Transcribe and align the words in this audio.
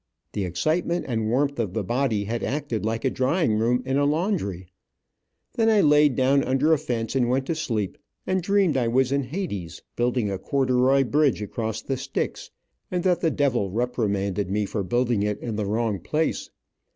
The 0.33 0.45
excitement 0.45 1.05
and 1.07 1.29
warmth 1.29 1.59
of 1.59 1.75
the 1.75 1.83
body 1.83 2.23
had 2.23 2.41
acted 2.41 2.83
like 2.83 3.05
a 3.05 3.09
drying 3.11 3.59
room 3.59 3.83
in 3.85 3.97
a 3.99 4.05
laundry. 4.05 4.65
Then 5.53 5.69
I 5.69 5.81
laid 5.81 6.15
down 6.15 6.43
under 6.43 6.73
a 6.73 6.79
fence 6.79 7.15
and 7.15 7.29
went 7.29 7.45
to 7.45 7.53
sleep, 7.53 7.99
and 8.25 8.41
dreamed 8.41 8.77
I 8.77 8.87
was 8.87 9.11
in 9.11 9.25
hades, 9.25 9.83
building 9.95 10.31
a 10.31 10.39
corduroy 10.39 11.03
bridge 11.03 11.43
across 11.43 11.83
the 11.83 11.97
Styx, 11.97 12.49
and 12.89 13.03
that 13.03 13.21
the 13.21 13.29
devil 13.29 13.69
repremanded 13.69 14.49
me 14.49 14.65
for 14.65 14.81
building 14.83 15.21
it 15.21 15.39
in 15.39 15.55
the 15.55 15.67
wrong 15.67 15.99
place. 15.99 16.49